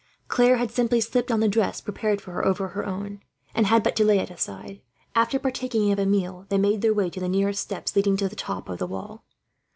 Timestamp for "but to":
3.83-4.03